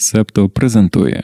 Септо 0.00 0.48
презентує 0.48 1.22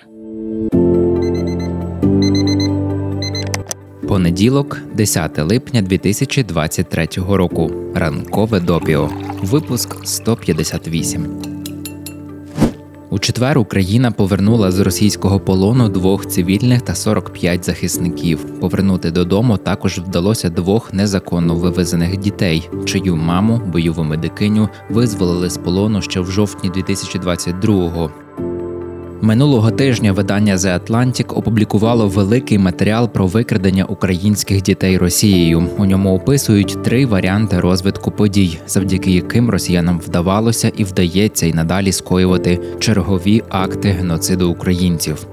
Понеділок, 4.08 4.78
10 4.94 5.38
липня 5.38 5.82
2023 5.82 7.08
року. 7.16 7.70
Ранкове 7.94 8.60
допіо. 8.60 9.10
Випуск 9.42 10.06
158. 10.06 11.26
У 13.10 13.18
четвер 13.18 13.58
Україна 13.58 14.10
повернула 14.10 14.70
з 14.70 14.80
російського 14.80 15.40
полону 15.40 15.88
двох 15.88 16.26
цивільних 16.26 16.82
та 16.82 16.94
45 16.94 17.64
захисників. 17.64 18.60
Повернути 18.60 19.10
додому 19.10 19.56
також 19.56 19.98
вдалося 19.98 20.50
двох 20.50 20.94
незаконно 20.94 21.54
вивезених 21.54 22.16
дітей, 22.16 22.70
чию 22.84 23.16
маму, 23.16 23.62
бойову 23.66 24.04
медикиню, 24.04 24.68
визволили 24.90 25.50
з 25.50 25.58
полону 25.58 26.02
ще 26.02 26.20
в 26.20 26.30
жовтні 26.30 26.70
2022-го. 26.70 28.10
Минулого 29.24 29.70
тижня 29.70 30.12
видання 30.12 30.56
The 30.56 30.80
Atlantic 30.80 31.38
опублікувало 31.38 32.08
великий 32.08 32.58
матеріал 32.58 33.08
про 33.08 33.26
викрадення 33.26 33.84
українських 33.84 34.62
дітей 34.62 34.98
Росією. 34.98 35.68
У 35.78 35.84
ньому 35.84 36.14
описують 36.14 36.82
три 36.82 37.06
варіанти 37.06 37.60
розвитку 37.60 38.10
подій, 38.10 38.58
завдяки 38.66 39.10
яким 39.10 39.50
росіянам 39.50 39.98
вдавалося 39.98 40.72
і 40.76 40.84
вдається 40.84 41.46
й 41.46 41.52
надалі 41.52 41.92
скоювати 41.92 42.60
чергові 42.78 43.42
акти 43.48 43.88
геноциду 43.88 44.50
українців. 44.50 45.26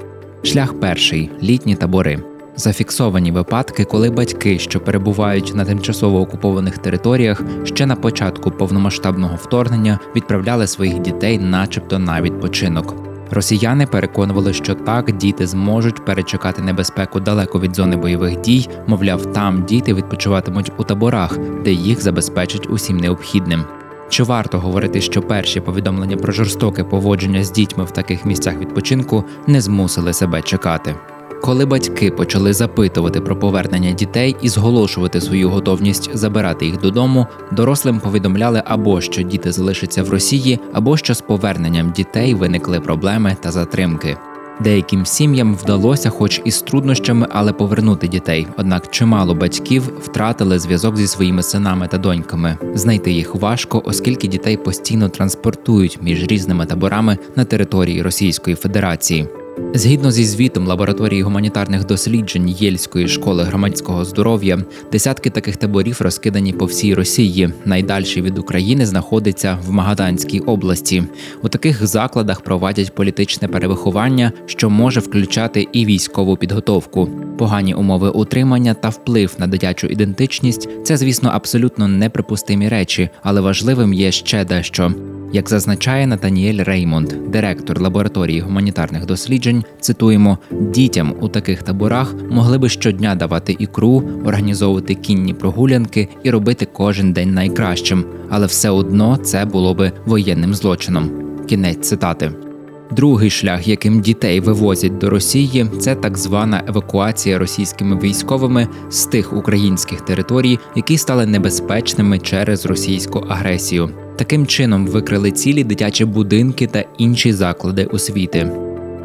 Шлях 0.43 0.79
перший 0.79 1.29
літні 1.43 1.75
табори. 1.75 2.23
Зафіксовані 2.55 3.31
випадки, 3.31 3.83
коли 3.85 4.09
батьки, 4.09 4.59
що 4.59 4.79
перебувають 4.79 5.55
на 5.55 5.65
тимчасово 5.65 6.21
окупованих 6.21 6.77
територіях, 6.77 7.43
ще 7.63 7.85
на 7.85 7.95
початку 7.95 8.51
повномасштабного 8.51 9.35
вторгнення 9.35 9.99
відправляли 10.15 10.67
своїх 10.67 10.99
дітей, 10.99 11.39
начебто 11.39 11.99
на 11.99 12.21
відпочинок. 12.21 13.10
Росіяни 13.31 13.85
переконували, 13.85 14.53
що 14.53 14.75
так 14.75 15.11
діти 15.17 15.47
зможуть 15.47 16.05
перечекати 16.05 16.61
небезпеку 16.61 17.19
далеко 17.19 17.59
від 17.59 17.75
зони 17.75 17.95
бойових 17.97 18.41
дій, 18.41 18.69
мовляв, 18.87 19.33
там 19.33 19.63
діти 19.65 19.93
відпочиватимуть 19.93 20.71
у 20.77 20.83
таборах, 20.83 21.37
де 21.63 21.71
їх 21.71 22.01
забезпечать 22.01 22.67
усім 22.69 22.97
необхідним. 22.97 23.63
Чи 24.09 24.23
варто 24.23 24.59
говорити, 24.59 25.01
що 25.01 25.21
перші 25.21 25.59
повідомлення 25.59 26.17
про 26.17 26.33
жорстоке 26.33 26.83
поводження 26.83 27.43
з 27.43 27.51
дітьми 27.51 27.83
в 27.83 27.91
таких 27.91 28.25
місцях 28.25 28.57
відпочинку 28.57 29.23
не 29.47 29.61
змусили 29.61 30.13
себе 30.13 30.41
чекати? 30.41 30.95
Коли 31.41 31.65
батьки 31.65 32.11
почали 32.11 32.53
запитувати 32.53 33.21
про 33.21 33.35
повернення 33.35 33.91
дітей 33.91 34.35
і 34.41 34.49
зголошувати 34.49 35.21
свою 35.21 35.49
готовність 35.49 36.09
забирати 36.13 36.65
їх 36.65 36.79
додому, 36.79 37.27
дорослим 37.51 37.99
повідомляли 37.99 38.63
або 38.65 39.01
що 39.01 39.21
діти 39.21 39.51
залишаться 39.51 40.03
в 40.03 40.09
Росії, 40.09 40.59
або 40.73 40.97
що 40.97 41.13
з 41.13 41.21
поверненням 41.21 41.91
дітей 41.91 42.33
виникли 42.33 42.79
проблеми 42.79 43.37
та 43.41 43.51
затримки. 43.51 44.17
Деяким 44.59 45.05
сім'ям 45.05 45.55
вдалося, 45.55 46.09
хоч 46.09 46.41
і 46.45 46.51
з 46.51 46.61
труднощами, 46.61 47.27
але 47.31 47.53
повернути 47.53 48.07
дітей. 48.07 48.47
Однак 48.57 48.91
чимало 48.91 49.35
батьків 49.35 49.83
втратили 50.01 50.59
зв'язок 50.59 50.97
зі 50.97 51.07
своїми 51.07 51.43
синами 51.43 51.87
та 51.87 51.97
доньками. 51.97 52.57
Знайти 52.73 53.11
їх 53.11 53.35
важко, 53.35 53.81
оскільки 53.85 54.27
дітей 54.27 54.57
постійно 54.57 55.09
транспортують 55.09 55.99
між 56.01 56.23
різними 56.23 56.65
таборами 56.65 57.17
на 57.35 57.45
території 57.45 58.01
Російської 58.01 58.55
Федерації. 58.55 59.27
Згідно 59.73 60.11
зі 60.11 60.25
звітом 60.25 60.67
лабораторії 60.67 61.21
гуманітарних 61.21 61.85
досліджень 61.85 62.49
Єльської 62.49 63.07
школи 63.07 63.43
громадського 63.43 64.05
здоров'я, 64.05 64.59
десятки 64.91 65.29
таких 65.29 65.57
таборів 65.57 65.97
розкидані 66.01 66.53
по 66.53 66.65
всій 66.65 66.93
Росії. 66.93 67.49
Найдальший 67.65 68.21
від 68.21 68.37
України 68.37 68.85
знаходиться 68.85 69.57
в 69.65 69.71
Магаданській 69.71 70.39
області. 70.39 71.03
У 71.43 71.49
таких 71.49 71.87
закладах 71.87 72.41
проводять 72.41 72.95
політичне 72.95 73.47
перевиховання, 73.47 74.31
що 74.45 74.69
може 74.69 74.99
включати 74.99 75.67
і 75.73 75.85
військову 75.85 76.37
підготовку. 76.37 77.09
Погані 77.41 77.73
умови 77.73 78.09
утримання 78.09 78.73
та 78.73 78.89
вплив 78.89 79.35
на 79.37 79.47
дитячу 79.47 79.87
ідентичність 79.87 80.69
це, 80.83 80.97
звісно, 80.97 81.29
абсолютно 81.33 81.87
неприпустимі 81.87 82.69
речі, 82.69 83.09
але 83.23 83.41
важливим 83.41 83.93
є 83.93 84.11
ще 84.11 84.45
дещо. 84.45 84.93
Як 85.33 85.49
зазначає 85.49 86.07
Натаніель 86.07 86.63
Реймонд, 86.63 87.13
директор 87.27 87.81
лабораторії 87.81 88.39
гуманітарних 88.39 89.05
досліджень, 89.05 89.63
цитуємо: 89.79 90.37
дітям 90.51 91.13
у 91.21 91.27
таких 91.27 91.63
таборах 91.63 92.15
могли 92.29 92.57
би 92.57 92.69
щодня 92.69 93.15
давати 93.15 93.55
ікру, 93.59 94.03
організовувати 94.25 94.95
кінні 94.95 95.33
прогулянки 95.33 96.09
і 96.23 96.31
робити 96.31 96.67
кожен 96.73 97.13
день 97.13 97.33
найкращим, 97.33 98.05
але 98.29 98.45
все 98.45 98.69
одно 98.69 99.17
це 99.17 99.45
було 99.45 99.73
би 99.73 99.91
воєнним 100.05 100.53
злочином. 100.53 101.09
Кінець 101.47 101.87
цитати. 101.89 102.50
Другий 102.91 103.29
шлях, 103.29 103.67
яким 103.67 104.01
дітей 104.01 104.39
вивозять 104.39 104.97
до 104.97 105.09
Росії, 105.09 105.65
це 105.79 105.95
так 105.95 106.17
звана 106.17 106.63
евакуація 106.67 107.39
російськими 107.39 107.99
військовими 107.99 108.67
з 108.89 109.05
тих 109.05 109.33
українських 109.33 110.01
територій, 110.01 110.59
які 110.75 110.97
стали 110.97 111.25
небезпечними 111.25 112.19
через 112.19 112.65
російську 112.65 113.19
агресію. 113.29 113.89
Таким 114.17 114.47
чином 114.47 114.87
викрили 114.87 115.31
цілі 115.31 115.63
дитячі 115.63 116.05
будинки 116.05 116.67
та 116.67 116.83
інші 116.97 117.33
заклади 117.33 117.85
освіти. 117.85 118.51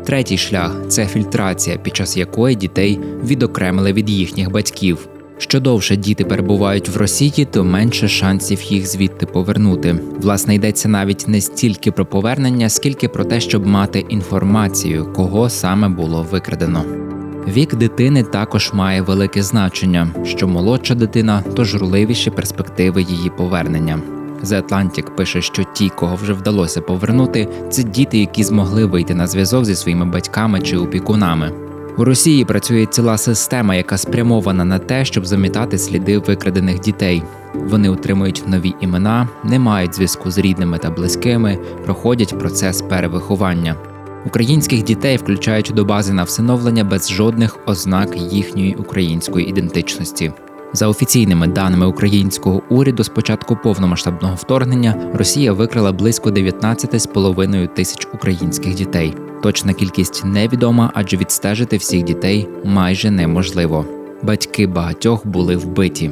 Третій 0.05 0.39
шлях 0.39 0.77
це 0.89 1.07
фільтрація, 1.07 1.77
під 1.77 1.97
час 1.97 2.17
якої 2.17 2.57
дітей 2.57 3.01
відокремили 3.25 3.93
від 3.93 4.11
їхніх 4.11 4.51
батьків. 4.51 5.09
Що 5.39 5.61
довше 5.61 5.97
діти 5.97 6.25
перебувають 6.25 6.89
в 6.89 6.97
Росії, 6.97 7.45
то 7.51 7.65
менше 7.65 8.09
шансів 8.09 8.63
їх 8.63 8.87
звідти 8.87 9.27
повернути. 9.27 9.99
Власне, 10.21 10.55
йдеться 10.55 10.89
навіть 10.89 11.29
не 11.29 11.41
стільки 11.41 11.93
про 11.93 12.07
повернення, 12.07 12.69
скільки 12.69 13.09
про 13.09 13.25
те, 13.25 13.41
щоб 13.41 13.67
мати 13.67 14.05
інформацію, 14.09 15.13
кого 15.13 15.51
саме 15.51 15.89
було 15.89 16.27
викрадено. 16.31 16.85
Вік 17.49 17.75
дитини 17.75 18.23
також 18.23 18.71
має 18.73 19.03
велике 19.03 19.43
значення. 19.43 20.09
Що 20.25 20.49
молодша 20.49 20.95
дитина, 20.95 21.45
то 21.55 21.65
журливіші 21.65 22.31
перспективи 22.31 23.03
її 23.03 23.31
повернення. 23.31 23.99
The 24.45 24.63
Atlantic 24.63 25.15
пише, 25.17 25.43
що 25.43 25.65
ті, 25.75 25.89
кого 25.89 26.17
вже 26.17 26.33
вдалося 26.33 26.81
повернути, 26.81 27.49
це 27.71 27.83
діти, 27.83 28.19
які 28.19 28.45
змогли 28.45 28.85
вийти 28.85 29.15
на 29.15 29.27
зв'язок 29.27 29.65
зі 29.65 29.75
своїми 29.75 30.05
батьками 30.05 30.61
чи 30.61 30.77
опікунами. 30.77 31.66
У 31.99 32.05
Росії 32.05 32.45
працює 32.45 32.87
ціла 32.87 33.19
система, 33.19 33.75
яка 33.75 33.99
спрямована 33.99 34.65
на 34.65 34.79
те, 34.79 35.05
щоб 35.05 35.27
замітати 35.27 35.79
сліди 35.79 36.19
викрадених 36.19 36.81
дітей. 36.81 37.23
Вони 37.55 37.89
отримують 37.91 38.43
нові 38.47 38.75
імена, 38.81 39.29
не 39.45 39.59
мають 39.59 39.95
зв'язку 39.95 40.31
з 40.31 40.39
рідними 40.39 40.79
та 40.79 40.91
близькими, 40.91 41.59
проходять 41.85 42.39
процес 42.39 42.83
перевиховання. 42.83 43.77
Українських 44.27 44.83
дітей 44.83 45.17
включають 45.17 45.73
до 45.75 45.85
бази 45.85 46.13
на 46.13 46.23
всиновлення 46.23 46.85
без 46.85 47.11
жодних 47.11 47.59
ознак 47.67 48.17
їхньої 48.17 48.75
української 48.75 49.49
ідентичності. 49.49 50.33
За 50.73 50.89
офіційними 50.89 51.47
даними 51.47 51.87
українського 51.87 52.63
уряду, 52.69 53.05
з 53.05 53.09
початку 53.09 53.57
повномасштабного 53.57 54.35
вторгнення 54.35 55.11
Росія 55.15 55.53
викрила 55.53 55.93
близько 55.93 56.31
19,5 56.31 57.75
тисяч 57.75 58.09
українських 58.15 58.75
дітей. 58.75 59.15
Точна 59.43 59.73
кількість 59.73 60.25
невідома, 60.25 60.91
адже 60.95 61.17
відстежити 61.17 61.77
всіх 61.77 62.03
дітей 62.03 62.49
майже 62.65 63.11
неможливо. 63.11 63.85
Батьки 64.23 64.67
багатьох 64.67 65.27
були 65.27 65.57
вбиті. 65.57 66.11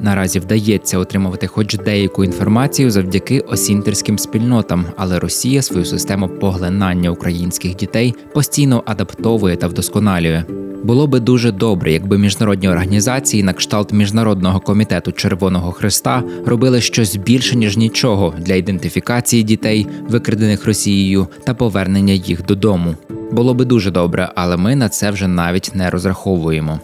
Наразі 0.00 0.38
вдається 0.38 0.98
отримувати 0.98 1.46
хоч 1.46 1.76
деяку 1.76 2.24
інформацію 2.24 2.90
завдяки 2.90 3.40
осінтерським 3.40 4.18
спільнотам, 4.18 4.84
але 4.96 5.18
Росія 5.18 5.62
свою 5.62 5.84
систему 5.84 6.28
поглинання 6.28 7.10
українських 7.10 7.76
дітей 7.76 8.14
постійно 8.32 8.82
адаптовує 8.86 9.56
та 9.56 9.66
вдосконалює. 9.66 10.44
Було 10.84 11.06
би 11.06 11.20
дуже 11.20 11.52
добре, 11.52 11.92
якби 11.92 12.18
міжнародні 12.18 12.68
організації 12.68 13.42
на 13.42 13.52
кшталт 13.52 13.92
міжнародного 13.92 14.60
комітету 14.60 15.12
Червоного 15.12 15.72
Христа 15.72 16.22
робили 16.46 16.80
щось 16.80 17.16
більше 17.16 17.56
ніж 17.56 17.76
нічого 17.76 18.34
для 18.38 18.54
ідентифікації 18.54 19.42
дітей, 19.42 19.86
викрадених 20.08 20.66
Росією, 20.66 21.26
та 21.44 21.54
повернення 21.54 22.12
їх 22.12 22.46
додому. 22.46 22.94
Було 23.32 23.54
би 23.54 23.64
дуже 23.64 23.90
добре, 23.90 24.28
але 24.34 24.56
ми 24.56 24.76
на 24.76 24.88
це 24.88 25.10
вже 25.10 25.28
навіть 25.28 25.74
не 25.74 25.90
розраховуємо. 25.90 26.80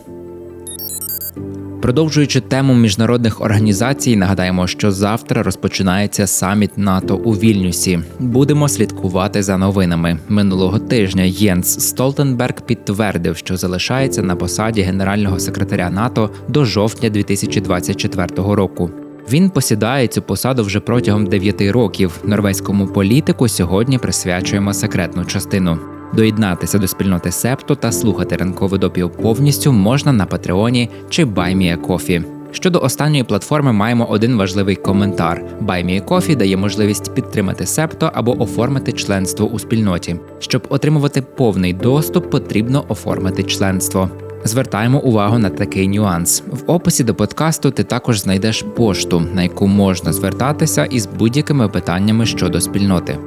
Продовжуючи 1.80 2.40
тему 2.40 2.74
міжнародних 2.74 3.40
організацій, 3.40 4.16
нагадаємо, 4.16 4.66
що 4.66 4.90
завтра 4.90 5.42
розпочинається 5.42 6.26
саміт 6.26 6.78
НАТО 6.78 7.16
у 7.16 7.32
Вільнюсі. 7.32 8.00
Будемо 8.18 8.68
слідкувати 8.68 9.42
за 9.42 9.58
новинами 9.58 10.18
минулого 10.28 10.78
тижня. 10.78 11.22
Єнс 11.22 11.88
Столтенберг 11.88 12.60
підтвердив, 12.60 13.36
що 13.36 13.56
залишається 13.56 14.22
на 14.22 14.36
посаді 14.36 14.82
генерального 14.82 15.40
секретаря 15.40 15.90
НАТО 15.90 16.30
до 16.48 16.64
жовтня 16.64 17.10
2024 17.10 18.26
року. 18.36 18.90
Він 19.30 19.50
посідає 19.50 20.06
цю 20.06 20.22
посаду 20.22 20.62
вже 20.64 20.80
протягом 20.80 21.26
9 21.26 21.60
років. 21.62 22.20
Норвезькому 22.24 22.86
політику 22.86 23.48
сьогодні 23.48 23.98
присвячуємо 23.98 24.74
секретну 24.74 25.24
частину. 25.24 25.78
Доєднатися 26.14 26.78
до 26.78 26.88
спільноти 26.88 27.32
Септо 27.32 27.74
та 27.74 27.92
слухати 27.92 28.36
ранкове 28.36 28.78
допіо 28.78 29.10
повністю 29.10 29.72
можна 29.72 30.12
на 30.12 30.26
Патреоні 30.26 30.90
чи 31.08 31.24
Баймія 31.24 31.76
Кофі. 31.76 32.22
Щодо 32.52 32.80
останньої 32.80 33.24
платформи 33.24 33.72
маємо 33.72 34.06
один 34.06 34.36
важливий 34.36 34.76
коментар: 34.76 35.44
BuyMeCoffee 35.60 36.36
дає 36.36 36.56
можливість 36.56 37.14
підтримати 37.14 37.66
септо 37.66 38.10
або 38.14 38.42
оформити 38.42 38.92
членство 38.92 39.46
у 39.46 39.58
спільноті. 39.58 40.16
Щоб 40.38 40.66
отримувати 40.68 41.22
повний 41.22 41.72
доступ, 41.72 42.30
потрібно 42.30 42.84
оформити 42.88 43.42
членство. 43.42 44.10
Звертаємо 44.44 45.00
увагу 45.00 45.38
на 45.38 45.50
такий 45.50 45.88
нюанс. 45.88 46.42
В 46.52 46.70
описі 46.70 47.04
до 47.04 47.14
подкасту 47.14 47.70
ти 47.70 47.84
також 47.84 48.20
знайдеш 48.20 48.64
пошту, 48.76 49.22
на 49.34 49.42
яку 49.42 49.66
можна 49.66 50.12
звертатися 50.12 50.84
із 50.84 51.06
будь-якими 51.06 51.68
питаннями 51.68 52.26
щодо 52.26 52.60
спільноти. 52.60 53.18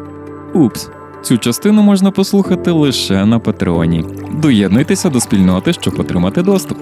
Упс, 0.53 0.89
цю 1.23 1.37
частину 1.37 1.81
можна 1.81 2.11
послухати 2.11 2.71
лише 2.71 3.25
на 3.25 3.39
Патреоні. 3.39 4.05
Доєднуйтеся 4.41 5.09
до 5.09 5.19
спільноти, 5.19 5.73
щоб 5.73 5.99
отримати 5.99 6.41
доступ. 6.41 6.77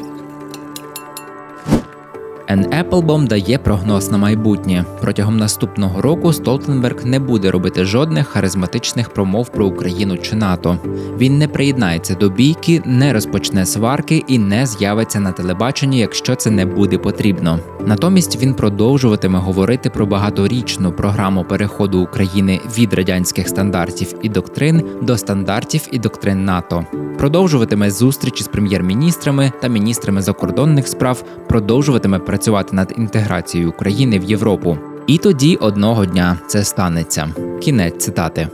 Ен 2.52 2.74
Еплбом 2.74 3.28
дає 3.28 3.58
прогноз 3.58 4.12
на 4.12 4.18
майбутнє. 4.18 4.86
Протягом 5.02 5.38
наступного 5.38 6.02
року 6.02 6.34
Столтенберг 6.34 7.06
не 7.06 7.20
буде 7.20 7.52
робити 7.52 7.86
жодних 7.86 8.28
харизматичних 8.28 9.10
промов 9.10 9.50
про 9.50 9.66
Україну 9.66 10.18
чи 10.18 10.36
НАТО. 10.36 10.78
Він 11.18 11.38
не 11.38 11.48
приєднається 11.48 12.16
до 12.16 12.30
бійки, 12.30 12.82
не 12.86 13.14
розпочне 13.14 13.66
сварки 13.66 14.24
і 14.28 14.40
не 14.40 14.66
з'явиться 14.66 15.20
на 15.20 15.32
телебаченні, 15.32 16.00
якщо 16.00 16.36
це 16.36 16.52
не 16.52 16.66
буде 16.66 16.98
потрібно. 16.98 17.60
Натомість 17.86 18.42
він 18.42 18.54
продовжуватиме 18.54 19.40
говорити 19.40 19.90
про 19.90 20.06
багаторічну 20.06 20.92
програму 20.92 21.44
переходу 21.44 22.02
України 22.02 22.60
від 22.78 22.94
радянських 22.94 23.50
стандартів 23.50 24.14
і 24.22 24.30
доктрин 24.30 24.84
до 25.02 25.18
стандартів 25.18 25.88
і 25.92 26.00
доктрин 26.00 26.46
НАТО. 26.46 26.86
Продовжуватиме 27.22 27.92
зустрічі 27.92 28.44
з 28.44 28.48
прем'єр-міністрами 28.48 29.52
та 29.62 29.68
міністрами 29.68 30.22
закордонних 30.22 30.88
справ, 30.88 31.24
продовжуватиме 31.50 32.20
працювати 32.20 32.76
над 32.76 32.94
інтеграцією 32.98 33.70
України 33.70 34.20
в 34.20 34.24
Європу. 34.24 34.78
І 35.08 35.18
тоді 35.18 35.56
одного 35.56 36.06
дня 36.06 36.40
це 36.48 36.64
станеться. 36.64 37.30
Кінець 37.62 38.04
цитати. 38.04 38.48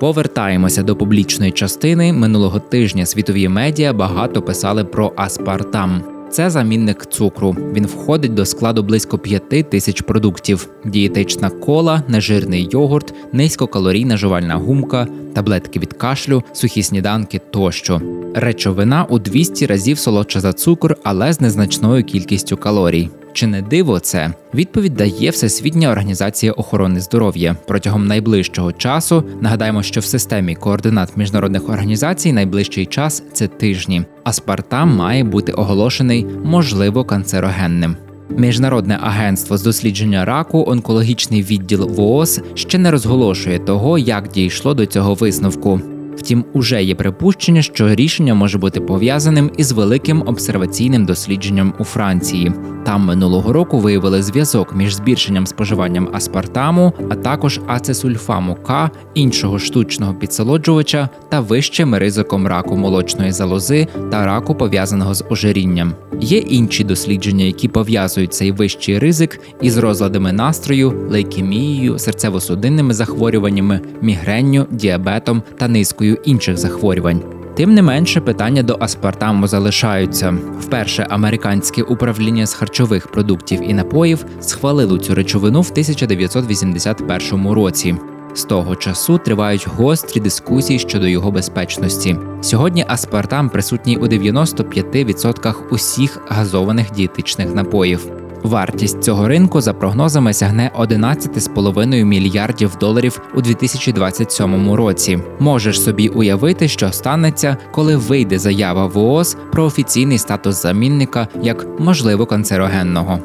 Повертаємося 0.00 0.82
до 0.82 0.96
публічної 0.96 1.52
частини. 1.52 2.12
Минулого 2.12 2.60
тижня 2.60 3.06
світові 3.06 3.48
медіа 3.48 3.92
багато 3.92 4.42
писали 4.42 4.84
про 4.84 5.12
аспартам. 5.16 6.17
Це 6.30 6.50
замінник 6.50 7.06
цукру. 7.06 7.56
Він 7.72 7.86
входить 7.86 8.34
до 8.34 8.44
складу 8.44 8.82
близько 8.82 9.18
5 9.18 9.70
тисяч 9.70 10.00
продуктів: 10.00 10.68
дієтична 10.84 11.50
кола, 11.50 12.02
нежирний 12.08 12.68
йогурт, 12.70 13.14
низькокалорійна 13.32 14.16
жувальна 14.16 14.54
гумка, 14.54 15.06
таблетки 15.34 15.78
від 15.78 15.92
кашлю, 15.92 16.42
сухі 16.52 16.82
сніданки 16.82 17.40
тощо. 17.50 18.00
Речовина 18.34 19.06
у 19.08 19.18
200 19.18 19.66
разів 19.66 19.98
солодша 19.98 20.40
за 20.40 20.52
цукор, 20.52 20.96
але 21.02 21.32
з 21.32 21.40
незначною 21.40 22.04
кількістю 22.04 22.56
калорій. 22.56 23.10
Чи 23.32 23.46
не 23.46 23.62
диво 23.62 24.00
це? 24.00 24.32
Відповідь 24.54 24.94
дає 24.94 25.30
Всесвітня 25.30 25.90
організація 25.90 26.52
охорони 26.52 27.00
здоров'я 27.00 27.56
протягом 27.66 28.06
найближчого 28.06 28.72
часу. 28.72 29.24
Нагадаємо, 29.40 29.82
що 29.82 30.00
в 30.00 30.04
системі 30.04 30.54
координат 30.54 31.16
міжнародних 31.16 31.68
організацій 31.68 32.32
найближчий 32.32 32.86
час 32.86 33.22
це 33.32 33.46
тижні. 33.46 34.02
Аспартам 34.24 34.96
має 34.96 35.24
бути 35.24 35.52
оголошений 35.52 36.26
можливо 36.44 37.04
канцерогенним. 37.04 37.96
Міжнародне 38.30 38.98
агентство 39.02 39.56
з 39.56 39.62
дослідження 39.62 40.24
раку, 40.24 40.64
онкологічний 40.68 41.42
відділ 41.42 41.88
ВООЗ 41.88 42.40
ще 42.54 42.78
не 42.78 42.90
розголошує 42.90 43.58
того, 43.58 43.98
як 43.98 44.28
дійшло 44.28 44.74
до 44.74 44.86
цього 44.86 45.14
висновку. 45.14 45.80
Втім, 46.18 46.44
уже 46.52 46.82
є 46.82 46.94
припущення, 46.94 47.62
що 47.62 47.94
рішення 47.94 48.34
може 48.34 48.58
бути 48.58 48.80
пов'язаним 48.80 49.50
із 49.56 49.72
великим 49.72 50.22
обсерваційним 50.26 51.04
дослідженням 51.04 51.74
у 51.78 51.84
Франції. 51.84 52.52
Там 52.84 53.04
минулого 53.04 53.52
року 53.52 53.78
виявили 53.78 54.22
зв'язок 54.22 54.74
між 54.76 54.94
збільшенням 54.94 55.46
споживанням 55.46 56.08
аспартаму, 56.12 56.92
а 57.10 57.14
також 57.14 57.60
ацесульфаму 57.66 58.54
К, 58.54 58.90
іншого 59.14 59.58
штучного 59.58 60.14
підсолоджувача 60.14 61.08
та 61.28 61.40
вищим 61.40 61.94
ризиком 61.94 62.46
раку 62.46 62.76
молочної 62.76 63.32
залози 63.32 63.86
та 64.10 64.26
раку 64.26 64.54
пов'язаного 64.54 65.14
з 65.14 65.24
ожирінням. 65.30 65.92
Є 66.20 66.38
інші 66.38 66.84
дослідження, 66.84 67.44
які 67.44 67.68
пов'язують 67.68 68.34
цей 68.34 68.52
вищий 68.52 68.98
ризик 68.98 69.40
із 69.62 69.78
розладами 69.78 70.32
настрою, 70.32 71.08
лейкемією, 71.10 71.92
серцево-судинними 71.94 72.92
захворюваннями, 72.92 73.80
мігренню, 74.02 74.66
діабетом 74.70 75.42
та 75.58 75.68
низкою 75.68 76.07
інших 76.14 76.58
захворювань. 76.58 77.22
Тим 77.54 77.74
не 77.74 77.82
менше, 77.82 78.20
питання 78.20 78.62
до 78.62 78.76
аспартаму 78.80 79.46
залишаються. 79.46 80.38
Вперше 80.60 81.06
американське 81.10 81.82
управління 81.82 82.46
з 82.46 82.54
харчових 82.54 83.06
продуктів 83.06 83.70
і 83.70 83.74
напоїв 83.74 84.24
схвалило 84.40 84.98
цю 84.98 85.14
речовину 85.14 85.60
в 85.60 85.68
1981 85.70 87.50
році. 87.50 87.96
З 88.34 88.44
того 88.44 88.76
часу 88.76 89.18
тривають 89.18 89.68
гострі 89.68 90.20
дискусії 90.20 90.78
щодо 90.78 91.06
його 91.06 91.30
безпечності. 91.30 92.16
Сьогодні 92.40 92.84
аспартам 92.88 93.50
присутній 93.50 93.96
у 93.96 94.06
95% 94.06 95.54
усіх 95.70 96.20
газованих 96.28 96.90
дієтичних 96.92 97.54
напоїв. 97.54 98.10
Вартість 98.42 99.02
цього 99.02 99.28
ринку 99.28 99.60
за 99.60 99.72
прогнозами 99.72 100.32
сягне 100.32 100.70
11,5 100.78 102.04
мільярдів 102.04 102.76
доларів 102.80 103.20
у 103.34 103.40
2027 103.40 104.72
році. 104.72 105.18
Можеш 105.38 105.82
собі 105.82 106.08
уявити, 106.08 106.68
що 106.68 106.92
станеться, 106.92 107.56
коли 107.70 107.96
вийде 107.96 108.38
заява 108.38 108.86
ВООЗ 108.86 109.36
про 109.52 109.64
офіційний 109.64 110.18
статус 110.18 110.62
замінника 110.62 111.28
як 111.42 111.66
можливо 111.78 112.26
канцерогенного. 112.26 113.18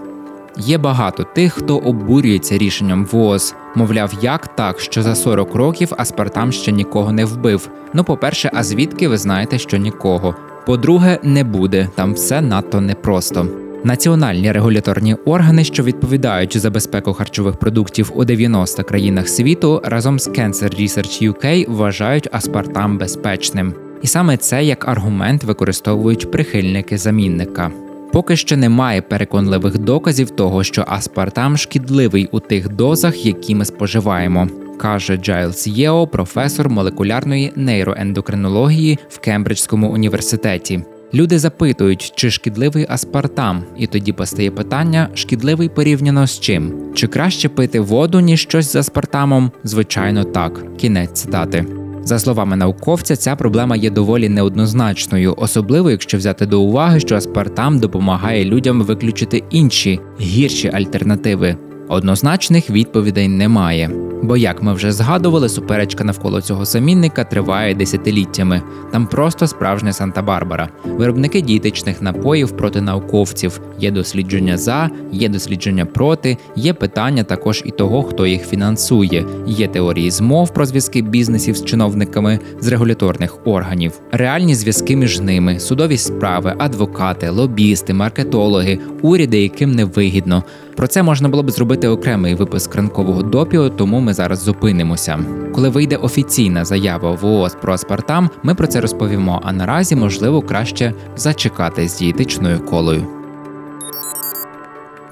Є 0.58 0.78
багато 0.78 1.24
тих, 1.24 1.54
хто 1.54 1.78
обурюється 1.78 2.58
рішенням 2.58 3.06
ВООЗ. 3.06 3.56
Мовляв, 3.76 4.14
як 4.22 4.48
так, 4.56 4.80
що 4.80 5.04
за 5.04 5.16
40 5.16 5.56
років 5.56 5.94
аспартам 5.98 6.52
ще 6.52 6.72
нікого 6.72 7.12
не 7.12 7.26
вбив. 7.26 7.70
Ну, 7.94 8.04
по-перше, 8.04 8.52
а 8.54 8.64
звідки 8.64 9.08
ви 9.08 9.18
знаєте, 9.18 9.60
що 9.60 9.78
нікого? 9.78 10.36
По-друге, 10.66 11.20
не 11.24 11.44
буде 11.44 11.90
там 11.96 12.14
все 12.14 12.42
надто 12.42 12.82
непросто. 12.82 13.63
Національні 13.86 14.52
регуляторні 14.52 15.14
органи, 15.14 15.64
що 15.64 15.84
відповідають 15.84 16.58
за 16.58 16.70
безпеку 16.70 17.14
харчових 17.14 17.56
продуктів 17.56 18.12
у 18.16 18.26
90 18.26 18.84
країнах 18.84 19.30
світу, 19.30 19.82
разом 19.84 20.20
з 20.20 20.28
Cancer 20.28 20.82
Research 20.82 21.32
UK 21.32 21.72
вважають 21.72 22.30
аспартам 22.32 22.98
безпечним. 22.98 23.74
І 24.02 24.08
саме 24.08 24.38
це 24.38 24.64
як 24.64 24.88
аргумент 24.88 25.44
використовують 25.44 26.32
прихильники 26.32 26.98
замінника. 26.98 27.72
Поки 28.12 28.36
що 28.36 28.58
немає 28.58 29.02
переконливих 29.02 29.78
доказів 29.78 30.30
того, 30.30 30.64
що 30.64 30.86
аспартам 30.88 31.58
шкідливий 31.58 32.30
у 32.32 32.40
тих 32.40 32.70
дозах, 32.70 33.26
які 33.26 33.56
ми 33.56 33.66
споживаємо, 33.66 34.48
каже 34.78 35.18
Джайлс 35.18 35.68
Єо, 35.68 36.08
професор 36.08 36.70
молекулярної 36.70 37.54
нейроендокринології 37.56 39.00
в 39.10 39.20
Кембриджському 39.20 39.92
університеті. 39.92 40.84
Люди 41.14 41.40
запитують, 41.40 42.14
чи 42.16 42.32
шкідливий 42.32 42.86
аспартам, 42.90 43.64
і 43.78 43.88
тоді 43.88 44.14
постає 44.14 44.52
питання: 44.52 45.10
шкідливий 45.14 45.70
порівняно 45.70 46.28
з 46.28 46.40
чим? 46.40 46.74
Чи 46.96 47.08
краще 47.08 47.50
пити 47.50 47.80
воду, 47.80 48.20
ніж 48.20 48.42
щось 48.42 48.72
з 48.72 48.76
аспартамом? 48.76 49.52
Звичайно, 49.64 50.24
так. 50.24 50.78
Кінець 50.78 51.22
цитати. 51.22 51.66
За 52.04 52.20
словами 52.20 52.56
науковця, 52.56 53.16
ця 53.16 53.36
проблема 53.36 53.76
є 53.76 53.90
доволі 53.90 54.30
неоднозначною, 54.30 55.34
особливо 55.38 55.92
якщо 55.92 56.18
взяти 56.18 56.46
до 56.46 56.62
уваги, 56.62 57.00
що 57.00 57.16
аспартам 57.16 57.80
допомагає 57.80 58.46
людям 58.46 58.82
виключити 58.82 59.44
інші 59.50 60.00
гірші 60.22 60.72
альтернативи. 60.74 61.58
Однозначних 61.94 62.70
відповідей 62.70 63.28
немає. 63.28 63.90
Бо, 64.24 64.38
як 64.38 64.64
ми 64.64 64.74
вже 64.74 64.92
згадували, 64.92 65.50
суперечка 65.50 66.04
навколо 66.04 66.42
цього 66.42 66.66
замінника 66.66 67.24
триває 67.24 67.76
десятиліттями. 67.76 68.62
Там 68.92 69.08
просто 69.08 69.48
справжня 69.48 69.92
Санта-Барбара. 69.92 70.68
Виробники 70.86 71.42
дієтичних 71.42 72.02
напоїв 72.02 72.52
проти 72.52 72.82
науковців. 72.82 73.62
Є 73.80 73.92
дослідження 73.92 74.58
за, 74.58 74.90
є 75.12 75.30
дослідження 75.30 75.86
проти, 75.86 76.38
є 76.56 76.74
питання 76.74 77.24
також 77.24 77.62
і 77.66 77.72
того, 77.72 78.04
хто 78.04 78.28
їх 78.28 78.48
фінансує. 78.48 79.26
Є 79.48 79.68
теорії 79.68 80.12
змов 80.12 80.54
про 80.54 80.66
зв'язки 80.66 81.02
бізнесів 81.02 81.58
з 81.58 81.66
чиновниками 81.66 82.40
з 82.60 82.68
регуляторних 82.68 83.48
органів, 83.48 84.00
реальні 84.12 84.56
зв'язки 84.56 84.96
між 84.96 85.20
ними, 85.20 85.60
судові 85.60 85.98
справи, 85.98 86.54
адвокати, 86.58 87.30
лобісти, 87.30 87.94
маркетологи, 87.94 88.80
уряди, 89.02 89.42
яким 89.42 89.72
не 89.72 89.86
вигідно. 89.86 90.44
Про 90.76 90.88
це 90.88 91.04
можна 91.04 91.30
було 91.30 91.44
б 91.44 91.52
зробити 91.52 91.88
окремий 91.88 92.36
випуск 92.36 92.76
ранкового 92.76 93.24
допіо, 93.24 93.70
тому 93.70 94.00
ми 94.00 94.14
зараз 94.14 94.40
зупинимося. 94.40 95.20
Коли 95.56 95.70
вийде 95.70 95.96
офіційна 95.96 96.66
заява 96.66 97.12
ВООЗ 97.12 97.58
про 97.62 97.74
аспартам, 97.74 98.30
ми 98.44 98.56
про 98.56 98.68
це 98.68 98.82
розповімо. 98.82 99.42
А 99.44 99.54
наразі 99.54 99.96
можливо 99.96 100.42
краще 100.42 100.94
зачекати 101.16 101.88
з 101.88 101.98
дієтичною 101.98 102.60
колою. 102.60 103.08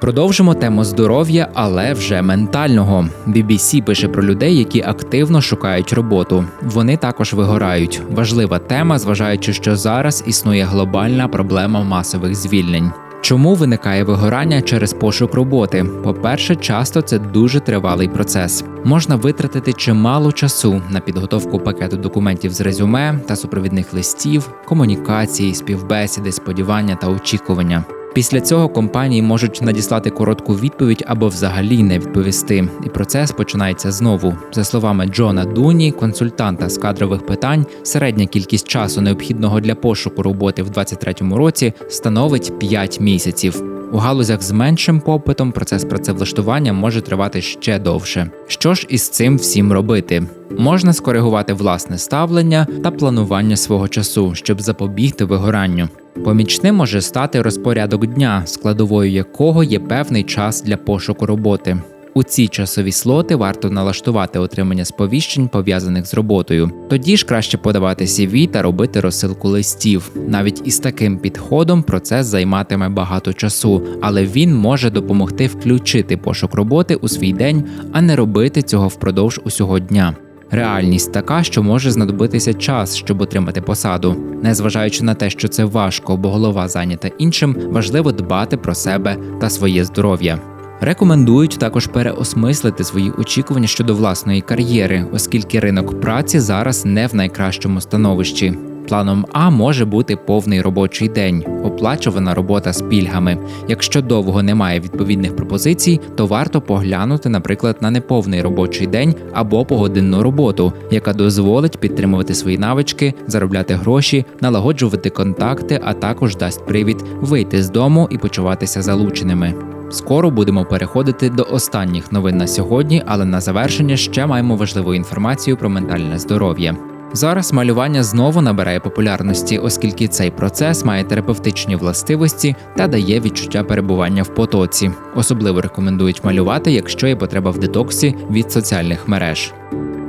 Продовжимо 0.01 0.53
тему 0.53 0.83
здоров'я, 0.83 1.47
але 1.53 1.93
вже 1.93 2.21
ментального. 2.21 3.07
BBC 3.27 3.83
пише 3.83 4.07
про 4.07 4.23
людей, 4.23 4.57
які 4.57 4.81
активно 4.81 5.41
шукають 5.41 5.93
роботу. 5.93 6.45
Вони 6.61 6.97
також 6.97 7.33
вигорають. 7.33 8.01
Важлива 8.11 8.59
тема, 8.59 8.99
зважаючи, 8.99 9.53
що 9.53 9.75
зараз 9.75 10.23
існує 10.27 10.63
глобальна 10.63 11.27
проблема 11.27 11.83
масових 11.83 12.35
звільнень. 12.35 12.91
Чому 13.21 13.55
виникає 13.55 14.03
вигорання 14.03 14.61
через 14.61 14.93
пошук 14.93 15.33
роботи? 15.33 15.85
По-перше, 16.03 16.55
часто 16.55 17.01
це 17.01 17.19
дуже 17.19 17.59
тривалий 17.59 18.07
процес. 18.07 18.63
Можна 18.83 19.15
витратити 19.15 19.73
чимало 19.73 20.31
часу 20.31 20.81
на 20.89 20.99
підготовку 20.99 21.59
пакету 21.59 21.97
документів 21.97 22.51
з 22.51 22.61
резюме 22.61 23.19
та 23.27 23.35
супровідних 23.35 23.93
листів, 23.93 24.49
комунікації, 24.65 25.55
співбесіди, 25.55 26.31
сподівання 26.31 26.95
та 26.95 27.07
очікування. 27.07 27.83
Після 28.13 28.41
цього 28.41 28.69
компанії 28.69 29.21
можуть 29.21 29.61
надіслати 29.61 30.09
коротку 30.09 30.53
відповідь 30.53 31.03
або 31.07 31.27
взагалі 31.27 31.83
не 31.83 31.99
відповісти, 31.99 32.67
і 32.85 32.89
процес 32.89 33.31
починається 33.31 33.91
знову. 33.91 34.37
За 34.51 34.63
словами 34.63 35.05
Джона 35.05 35.45
Дуні, 35.45 35.91
консультанта 35.91 36.69
з 36.69 36.77
кадрових 36.77 37.25
питань, 37.25 37.65
середня 37.83 38.25
кількість 38.25 38.67
часу 38.67 39.01
необхідного 39.01 39.59
для 39.59 39.75
пошуку 39.75 40.23
роботи 40.23 40.63
в 40.63 40.69
2023 40.69 41.37
році 41.37 41.73
становить 41.89 42.59
5 42.59 42.99
місяців. 42.99 43.80
У 43.93 43.97
галузях 43.97 44.41
з 44.41 44.51
меншим 44.51 44.99
попитом 44.99 45.51
процес 45.51 45.85
працевлаштування 45.85 46.73
може 46.73 47.01
тривати 47.01 47.41
ще 47.41 47.79
довше. 47.79 48.31
Що 48.47 48.73
ж 48.73 48.87
із 48.89 49.09
цим 49.09 49.37
всім 49.37 49.73
робити? 49.73 50.23
Можна 50.57 50.93
скоригувати 50.93 51.53
власне 51.53 51.97
ставлення 51.97 52.67
та 52.83 52.91
планування 52.91 53.57
свого 53.57 53.87
часу, 53.87 54.35
щоб 54.35 54.61
запобігти 54.61 55.25
вигоранню. 55.25 55.89
Помічним 56.23 56.75
може 56.75 57.01
стати 57.01 57.41
розпорядок 57.41 58.05
дня, 58.07 58.41
складовою 58.45 59.11
якого 59.11 59.63
є 59.63 59.79
певний 59.79 60.23
час 60.23 60.61
для 60.61 60.77
пошуку 60.77 61.25
роботи. 61.25 61.81
У 62.13 62.23
ці 62.23 62.47
часові 62.47 62.91
слоти 62.91 63.35
варто 63.35 63.69
налаштувати 63.69 64.39
отримання 64.39 64.85
сповіщень, 64.85 65.47
пов'язаних 65.47 66.05
з 66.05 66.13
роботою. 66.13 66.71
Тоді 66.89 67.17
ж 67.17 67.25
краще 67.25 67.57
подавати 67.57 68.05
CV 68.05 68.47
та 68.47 68.61
робити 68.61 68.99
розсилку 68.99 69.49
листів. 69.49 70.11
Навіть 70.27 70.61
із 70.65 70.79
таким 70.79 71.17
підходом 71.17 71.83
процес 71.83 72.27
займатиме 72.27 72.89
багато 72.89 73.33
часу, 73.33 73.81
але 74.01 74.25
він 74.25 74.55
може 74.55 74.89
допомогти 74.89 75.47
включити 75.47 76.17
пошук 76.17 76.53
роботи 76.53 76.95
у 76.95 77.07
свій 77.07 77.33
день, 77.33 77.63
а 77.91 78.01
не 78.01 78.15
робити 78.15 78.61
цього 78.61 78.87
впродовж 78.87 79.41
усього 79.43 79.79
дня. 79.79 80.15
Реальність 80.51 81.13
така, 81.13 81.43
що 81.43 81.63
може 81.63 81.91
знадобитися 81.91 82.53
час, 82.53 82.95
щоб 82.95 83.21
отримати 83.21 83.61
посаду. 83.61 84.15
Незважаючи 84.43 85.03
на 85.03 85.13
те, 85.13 85.29
що 85.29 85.47
це 85.47 85.65
важко, 85.65 86.17
бо 86.17 86.29
голова 86.29 86.67
зайнята 86.67 87.07
іншим, 87.17 87.55
важливо 87.69 88.11
дбати 88.11 88.57
про 88.57 88.75
себе 88.75 89.17
та 89.41 89.49
своє 89.49 89.85
здоров'я. 89.85 90.39
Рекомендують 90.83 91.57
також 91.59 91.87
переосмислити 91.87 92.83
свої 92.83 93.11
очікування 93.11 93.67
щодо 93.67 93.95
власної 93.95 94.41
кар'єри, 94.41 95.05
оскільки 95.13 95.59
ринок 95.59 96.01
праці 96.01 96.39
зараз 96.39 96.85
не 96.85 97.07
в 97.07 97.15
найкращому 97.15 97.81
становищі. 97.81 98.53
Планом 98.87 99.25
А 99.31 99.49
може 99.49 99.85
бути 99.85 100.15
повний 100.15 100.61
робочий 100.61 101.09
день, 101.09 101.45
оплачувана 101.63 102.33
робота 102.33 102.73
з 102.73 102.81
пільгами. 102.81 103.37
Якщо 103.67 104.01
довго 104.01 104.43
немає 104.43 104.79
відповідних 104.79 105.35
пропозицій, 105.35 105.99
то 106.15 106.27
варто 106.27 106.61
поглянути, 106.61 107.29
наприклад, 107.29 107.77
на 107.81 107.91
неповний 107.91 108.41
робочий 108.41 108.87
день 108.87 109.15
або 109.33 109.65
погодинну 109.65 110.23
роботу, 110.23 110.73
яка 110.91 111.13
дозволить 111.13 111.77
підтримувати 111.77 112.33
свої 112.33 112.57
навички, 112.57 113.13
заробляти 113.27 113.73
гроші, 113.73 114.25
налагоджувати 114.41 115.09
контакти, 115.09 115.79
а 115.83 115.93
також 115.93 116.35
дасть 116.35 116.65
привід 116.65 117.03
вийти 117.21 117.63
з 117.63 117.69
дому 117.69 118.07
і 118.11 118.17
почуватися 118.17 118.81
залученими. 118.81 119.53
Скоро 119.91 120.31
будемо 120.31 120.65
переходити 120.65 121.29
до 121.29 121.43
останніх 121.43 122.11
новин 122.11 122.37
на 122.37 122.47
сьогодні, 122.47 123.03
але 123.05 123.25
на 123.25 123.41
завершення 123.41 123.97
ще 123.97 124.25
маємо 124.25 124.55
важливу 124.55 124.93
інформацію 124.93 125.57
про 125.57 125.69
ментальне 125.69 126.19
здоров'я. 126.19 126.75
Зараз 127.13 127.53
малювання 127.53 128.03
знову 128.03 128.41
набирає 128.41 128.79
популярності, 128.79 129.57
оскільки 129.57 130.07
цей 130.07 130.31
процес 130.31 130.85
має 130.85 131.03
терапевтичні 131.03 131.75
властивості 131.75 132.55
та 132.77 132.87
дає 132.87 133.19
відчуття 133.19 133.63
перебування 133.63 134.23
в 134.23 134.35
потоці. 134.35 134.91
Особливо 135.15 135.61
рекомендують 135.61 136.23
малювати, 136.23 136.71
якщо 136.71 137.07
є 137.07 137.15
потреба 137.15 137.51
в 137.51 137.57
детоксі 137.57 138.15
від 138.31 138.51
соціальних 138.51 139.07
мереж. 139.07 139.53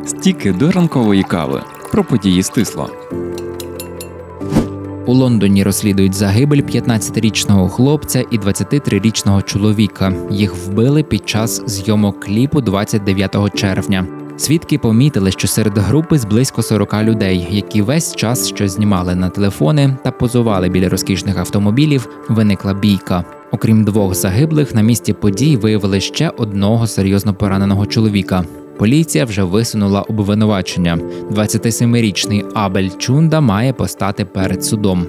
Стіки 0.07 0.53
до 0.53 0.71
ранкової 0.71 1.23
кави 1.23 1.63
про 1.93 2.05
події 2.05 2.43
стисло. 2.43 2.91
У 5.07 5.15
Лондоні 5.15 5.63
розслідують 5.63 6.15
загибель 6.15 6.63
15-річного 6.63 7.69
хлопця 7.69 8.25
і 8.31 8.39
23-річного 8.39 9.43
чоловіка. 9.43 10.15
Їх 10.31 10.57
вбили 10.57 11.03
під 11.03 11.29
час 11.29 11.63
зйомок 11.67 12.21
кліпу 12.25 12.61
29 12.61 13.55
червня. 13.55 14.07
Свідки 14.37 14.79
помітили, 14.79 15.31
що 15.31 15.49
серед 15.49 15.79
групи 15.79 16.19
з 16.19 16.25
близько 16.25 16.63
40 16.63 16.95
людей, 17.03 17.49
які 17.51 17.83
весь 17.83 18.17
час 18.17 18.49
що 18.49 18.69
знімали 18.69 19.15
на 19.15 19.29
телефони 19.29 19.97
та 20.05 20.11
позували 20.11 20.69
біля 20.69 20.89
розкішних 20.89 21.39
автомобілів, 21.39 22.09
виникла 22.29 22.75
бійка. 22.75 23.25
Окрім 23.51 23.85
двох 23.85 24.15
загиблих, 24.15 24.75
на 24.75 24.83
місці 24.83 25.13
подій 25.13 25.57
виявили 25.57 26.01
ще 26.01 26.29
одного 26.29 26.87
серйозно 26.87 27.35
пораненого 27.35 27.87
чоловіка. 27.87 28.45
Поліція 28.83 29.25
вже 29.25 29.43
висунула 29.43 30.03
обвинувачення. 30.03 30.99
27-річний 31.31 32.45
Абель 32.55 32.89
Чунда 32.99 33.41
має 33.41 33.73
постати 33.73 34.25
перед 34.25 34.65
судом. 34.65 35.07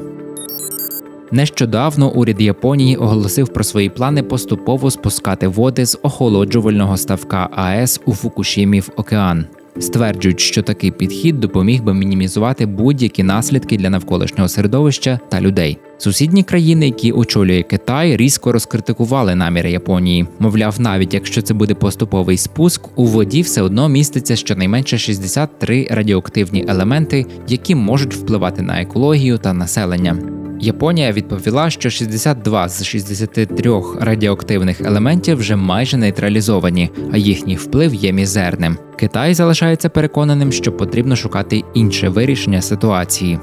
Нещодавно 1.31 2.11
уряд 2.11 2.41
Японії 2.41 2.95
оголосив 2.95 3.47
про 3.47 3.63
свої 3.63 3.89
плани 3.89 4.23
поступово 4.23 4.91
спускати 4.91 5.47
води 5.47 5.85
з 5.85 5.99
охолоджувального 6.01 6.97
ставка 6.97 7.49
АЕС 7.55 8.01
у 8.05 8.13
Фукушімі 8.13 8.79
в 8.79 8.89
океан. 8.95 9.45
Стверджують, 9.79 10.39
що 10.39 10.61
такий 10.61 10.91
підхід 10.91 11.39
допоміг 11.39 11.83
би 11.83 11.93
мінімізувати 11.93 12.65
будь-які 12.65 13.23
наслідки 13.23 13.77
для 13.77 13.89
навколишнього 13.89 14.49
середовища 14.49 15.19
та 15.29 15.41
людей. 15.41 15.77
Сусідні 16.03 16.43
країни, 16.43 16.85
які 16.85 17.11
очолює 17.11 17.63
Китай, 17.63 18.17
різко 18.17 18.51
розкритикували 18.51 19.35
наміри 19.35 19.71
Японії. 19.71 20.25
Мовляв, 20.39 20.81
навіть 20.81 21.13
якщо 21.13 21.41
це 21.41 21.53
буде 21.53 21.73
поступовий 21.73 22.37
спуск, 22.37 22.81
у 22.95 23.05
воді 23.05 23.41
все 23.41 23.61
одно 23.61 23.89
міститься 23.89 24.35
щонайменше 24.35 24.97
63 24.97 25.87
радіоактивні 25.91 26.65
елементи, 26.67 27.25
які 27.47 27.75
можуть 27.75 28.15
впливати 28.15 28.61
на 28.61 28.81
екологію 28.81 29.37
та 29.37 29.53
населення. 29.53 30.17
Японія 30.59 31.11
відповіла, 31.11 31.69
що 31.69 31.89
62 31.89 32.69
з 32.69 32.83
63 32.83 33.71
радіоактивних 33.99 34.81
елементів 34.81 35.37
вже 35.37 35.55
майже 35.55 35.97
нейтралізовані, 35.97 36.89
а 37.11 37.17
їхній 37.17 37.55
вплив 37.55 37.93
є 37.93 38.13
мізерним. 38.13 38.77
Китай 38.99 39.33
залишається 39.33 39.89
переконаним, 39.89 40.51
що 40.51 40.71
потрібно 40.71 41.15
шукати 41.15 41.63
інше 41.73 42.09
вирішення 42.09 42.61
ситуації. 42.61 43.39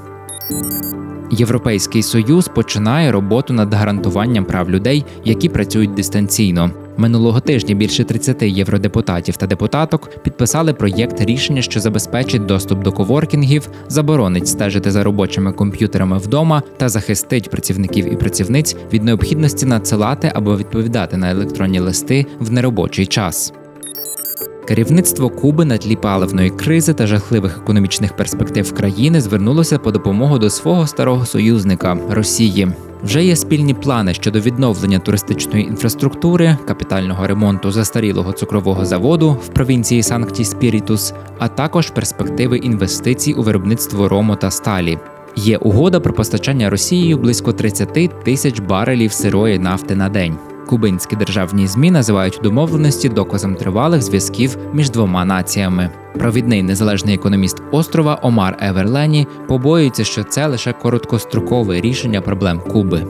Європейський 1.31 2.03
союз 2.03 2.49
починає 2.49 3.13
роботу 3.13 3.53
над 3.53 3.75
гарантуванням 3.75 4.45
прав 4.45 4.71
людей, 4.71 5.05
які 5.25 5.49
працюють 5.49 5.95
дистанційно. 5.95 6.71
Минулого 6.97 7.41
тижня 7.41 7.75
більше 7.75 8.05
30 8.05 8.43
євродепутатів 8.43 9.37
та 9.37 9.47
депутаток 9.47 10.23
підписали 10.23 10.73
проєкт 10.73 11.21
рішення, 11.21 11.63
що 11.63 11.81
забезпечить 11.81 12.47
доступ 12.47 12.83
до 12.83 12.93
коворкінгів, 12.93 13.69
заборонить 13.89 14.49
стежити 14.49 14.91
за 14.91 15.05
робочими 15.05 15.53
комп'ютерами 15.53 16.19
вдома 16.19 16.63
та 16.77 16.89
захистить 16.89 17.51
працівників 17.51 18.13
і 18.13 18.17
працівниць 18.17 18.77
від 18.93 19.05
необхідності 19.05 19.67
надсилати 19.67 20.33
або 20.35 20.57
відповідати 20.57 21.17
на 21.17 21.31
електронні 21.31 21.81
листи 21.81 22.27
в 22.39 22.53
неробочий 22.53 23.07
час. 23.07 23.53
Керівництво 24.69 25.31
Куби 25.31 25.65
на 25.65 25.79
тлі 25.79 25.97
паливної 25.97 26.51
кризи 26.51 26.95
та 26.95 27.07
жахливих 27.07 27.59
економічних 27.63 28.17
перспектив 28.17 28.75
країни 28.75 29.21
звернулося 29.21 29.79
по 29.79 29.91
допомогу 29.91 30.39
до 30.39 30.51
свого 30.51 30.87
старого 30.87 31.27
союзника 31.27 31.99
Росії. 32.11 32.69
Вже 33.03 33.25
є 33.25 33.37
спільні 33.37 33.75
плани 33.75 34.15
щодо 34.15 34.41
відновлення 34.41 34.99
туристичної 34.99 35.65
інфраструктури, 35.65 36.57
капітального 36.67 37.27
ремонту 37.27 37.71
застарілого 37.71 38.33
цукрового 38.33 38.85
заводу 38.85 39.31
в 39.31 39.49
провінції 39.49 40.03
Санкті 40.03 40.45
Спірітус, 40.45 41.15
а 41.39 41.49
також 41.49 41.91
перспективи 41.91 42.59
інвестицій 42.59 43.33
у 43.33 43.43
виробництво 43.43 44.09
рому 44.09 44.37
та 44.37 44.51
сталі. 44.51 44.99
Є 45.37 45.57
угода 45.57 46.01
про 46.01 46.13
постачання 46.13 46.71
Росією 46.71 47.19
близько 47.19 47.53
30 47.53 48.25
тисяч 48.25 48.61
барелів 48.61 49.13
сирої 49.13 49.59
нафти 49.59 49.97
на 49.97 50.09
день. 50.09 50.39
Кубинські 50.71 51.17
державні 51.17 51.67
змі 51.67 51.91
називають 51.91 52.41
домовленості 52.43 53.09
доказом 53.09 53.55
тривалих 53.55 54.03
зв'язків 54.03 54.57
між 54.73 54.91
двома 54.91 55.25
націями. 55.25 55.91
Провідний 56.19 56.63
незалежний 56.63 57.15
економіст 57.15 57.63
острова 57.71 58.19
Омар 58.23 58.57
Еверлені 58.61 59.27
побоюється, 59.49 60.05
що 60.05 60.25
це 60.25 60.47
лише 60.47 60.73
короткострокове 60.73 61.81
рішення 61.81 62.21
проблем 62.21 62.61
Куби. 62.73 63.07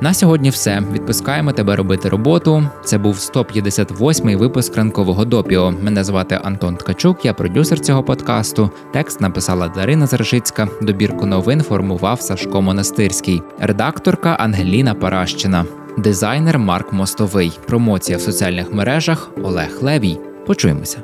На 0.00 0.14
сьогодні 0.14 0.50
все. 0.50 0.82
Відпускаємо 0.92 1.52
тебе 1.52 1.76
робити 1.76 2.08
роботу. 2.08 2.68
Це 2.84 2.98
був 2.98 3.14
158-й 3.14 4.36
випуск 4.36 4.76
ранкового 4.76 5.24
допіо. 5.24 5.74
Мене 5.82 6.04
звати 6.04 6.40
Антон 6.44 6.76
Ткачук, 6.76 7.24
я 7.24 7.34
продюсер 7.34 7.80
цього 7.80 8.02
подкасту. 8.02 8.70
Текст 8.92 9.20
написала 9.20 9.68
Дарина 9.68 10.06
Заржицька. 10.06 10.68
Добірку 10.82 11.26
новин 11.26 11.62
формував 11.62 12.20
Сашко 12.20 12.62
Монастирський, 12.62 13.42
редакторка 13.58 14.28
Ангеліна 14.30 14.94
Паращина, 14.94 15.64
дизайнер 15.98 16.58
Марк 16.58 16.92
Мостовий. 16.92 17.58
Промоція 17.66 18.18
в 18.18 18.20
соціальних 18.20 18.72
мережах 18.74 19.30
Олег 19.42 19.78
Левій. 19.82 20.18
Почуємося. 20.46 20.98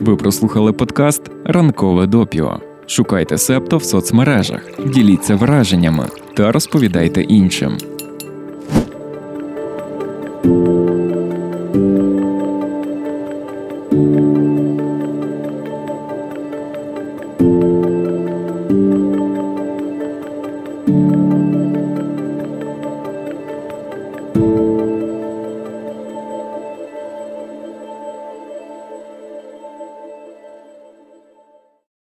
Ви 0.00 0.16
прослухали 0.16 0.72
подкаст 0.72 1.22
Ранкове 1.44 2.06
допіо. 2.06 2.60
Шукайте 2.86 3.38
септо 3.38 3.76
в 3.76 3.84
соцмережах, 3.84 4.60
діліться 4.86 5.36
враженнями 5.36 6.06
та 6.34 6.52
розповідайте 6.52 7.22
іншим. 7.22 7.76